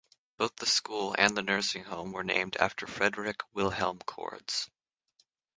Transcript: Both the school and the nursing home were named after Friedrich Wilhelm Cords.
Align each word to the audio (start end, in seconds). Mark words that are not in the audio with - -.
Both 0.37 0.55
the 0.55 0.65
school 0.65 1.13
and 1.15 1.37
the 1.37 1.43
nursing 1.43 1.83
home 1.83 2.11
were 2.11 2.23
named 2.23 2.57
after 2.57 2.87
Friedrich 2.87 3.41
Wilhelm 3.53 3.99
Cords. 3.99 4.67